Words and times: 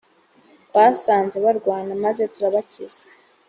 twasanze 0.63 1.35
barwana 1.45 1.93
maze 2.03 2.23
turabakiza 2.33 3.03